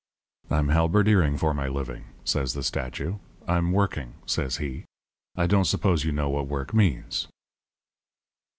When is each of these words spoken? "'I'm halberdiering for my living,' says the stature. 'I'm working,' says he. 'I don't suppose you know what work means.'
"'I'm 0.49 0.69
halberdiering 0.69 1.37
for 1.37 1.53
my 1.53 1.67
living,' 1.67 2.07
says 2.25 2.55
the 2.55 2.63
stature. 2.63 3.19
'I'm 3.47 3.71
working,' 3.71 4.15
says 4.25 4.57
he. 4.57 4.85
'I 5.37 5.45
don't 5.45 5.65
suppose 5.65 6.03
you 6.05 6.11
know 6.11 6.27
what 6.27 6.47
work 6.47 6.73
means.' 6.73 7.27